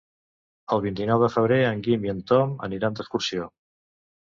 El 0.77 0.81
vint-i-nou 0.85 1.21
de 1.25 1.29
febrer 1.35 1.59
en 1.67 1.85
Guim 1.89 2.09
i 2.09 2.13
en 2.15 2.25
Tom 2.33 2.57
aniran 2.71 3.01
d'excursió. 3.03 3.49